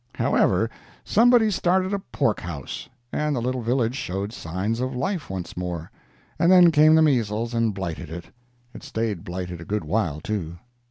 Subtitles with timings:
[0.15, 0.67] However,
[1.03, 5.91] somebody started a pork house, and the little village showed signs of life once more.
[6.39, 8.25] And then came the measles and blighted it.
[8.73, 10.57] It stayed blighted a good while, too.